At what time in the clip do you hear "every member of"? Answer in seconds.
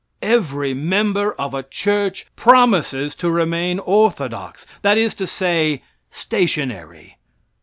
0.23-1.53